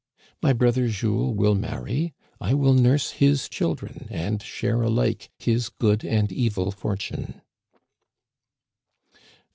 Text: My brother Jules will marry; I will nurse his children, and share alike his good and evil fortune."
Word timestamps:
My 0.41 0.51
brother 0.51 0.87
Jules 0.89 1.37
will 1.37 1.53
marry; 1.53 2.15
I 2.39 2.55
will 2.55 2.73
nurse 2.73 3.11
his 3.11 3.47
children, 3.47 4.07
and 4.09 4.41
share 4.41 4.81
alike 4.81 5.29
his 5.37 5.69
good 5.69 6.03
and 6.03 6.31
evil 6.31 6.71
fortune." 6.71 7.41